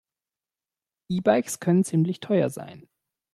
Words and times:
E-Bikes 1.09 1.59
können 1.59 1.83
ziemlich 1.83 2.21
teuer 2.21 2.49
sein. 2.49 2.89